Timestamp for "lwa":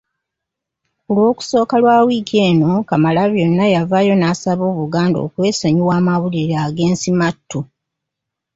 1.81-1.97